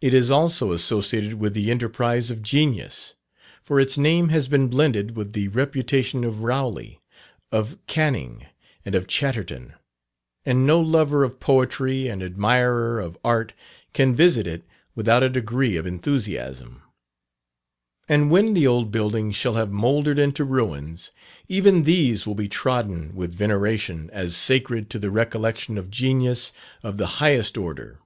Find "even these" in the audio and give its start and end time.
21.48-22.26